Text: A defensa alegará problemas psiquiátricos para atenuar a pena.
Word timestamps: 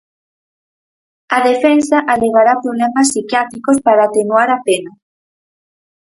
A 1.35 1.37
defensa 1.49 1.97
alegará 2.13 2.53
problemas 2.65 3.07
psiquiátricos 3.11 3.77
para 3.85 4.01
atenuar 4.05 4.49
a 4.51 4.59
pena. 4.67 4.91